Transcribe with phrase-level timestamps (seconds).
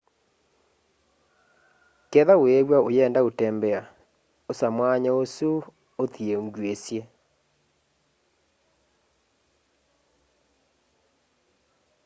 [2.11, 3.81] kethwa wiiw'a uyenda utembea
[4.51, 5.51] osa mwanya usu
[6.03, 6.99] uthie ngyuisi